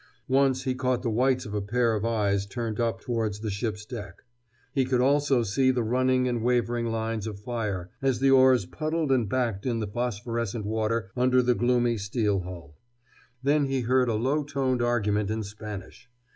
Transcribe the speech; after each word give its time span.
Once 0.29 0.63
he 0.63 0.73
caught 0.73 1.03
the 1.03 1.11
whites 1.11 1.45
of 1.45 1.53
a 1.53 1.61
pair 1.61 1.93
of 1.93 2.03
eyes 2.03 2.47
turned 2.47 2.79
up 2.79 3.01
towards 3.01 3.41
the 3.41 3.51
ship's 3.51 3.85
deck. 3.85 4.23
He 4.73 4.83
could 4.83 4.99
also 4.99 5.43
see 5.43 5.69
the 5.69 5.83
running 5.83 6.27
and 6.27 6.41
wavering 6.41 6.87
lines 6.87 7.27
of 7.27 7.37
fire 7.39 7.91
as 8.01 8.19
the 8.19 8.31
oars 8.31 8.65
puddled 8.65 9.11
and 9.11 9.29
backed 9.29 9.67
in 9.67 9.79
the 9.79 9.85
phosphorescent 9.85 10.65
water 10.65 11.11
under 11.15 11.43
the 11.43 11.53
gloomy 11.53 11.99
steel 11.99 12.39
hull. 12.39 12.73
Then 13.43 13.65
he 13.67 13.81
heard 13.81 14.09
a 14.09 14.15
low 14.15 14.41
toned 14.43 14.81
argument 14.81 15.29
in 15.29 15.43
Spanish. 15.43 16.09